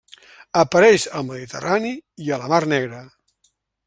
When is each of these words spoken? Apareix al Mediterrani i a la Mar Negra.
Apareix 0.61 1.03
al 1.19 1.27
Mediterrani 1.27 1.91
i 2.29 2.31
a 2.31 2.39
la 2.45 2.49
Mar 2.55 2.63
Negra. 2.73 3.03